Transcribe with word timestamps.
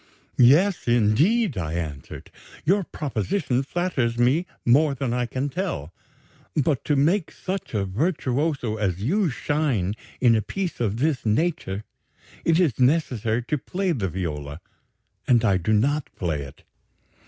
'Yes, 0.39 0.87
indeed,' 0.87 1.59
I 1.59 1.73
answered, 1.73 2.31
'your 2.65 2.83
proposition 2.83 3.61
flatters 3.61 4.17
me 4.17 4.47
more 4.65 4.95
than 4.95 5.13
I 5.13 5.27
can 5.27 5.47
tell, 5.47 5.93
but, 6.55 6.83
to 6.85 6.95
make 6.95 7.29
such 7.31 7.75
a 7.75 7.85
virtuoso 7.85 8.77
as 8.77 9.03
you 9.03 9.29
shine 9.29 9.93
in 10.19 10.35
a 10.35 10.41
piece 10.41 10.79
of 10.79 10.97
this 10.97 11.23
nature, 11.23 11.83
it 12.43 12.59
is 12.59 12.79
necessary 12.79 13.43
to 13.43 13.59
play 13.59 13.91
the 13.91 14.09
viola, 14.09 14.59
and 15.27 15.45
I 15.45 15.57
do 15.57 15.71
not 15.71 16.09
play 16.15 16.41
it. 16.45 16.63